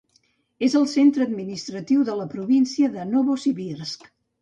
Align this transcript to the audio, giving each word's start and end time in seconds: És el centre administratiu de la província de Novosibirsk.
És 0.67 0.75
el 0.79 0.87
centre 0.93 1.27
administratiu 1.29 2.07
de 2.09 2.17
la 2.23 2.27
província 2.35 2.93
de 2.99 3.09
Novosibirsk. 3.15 4.15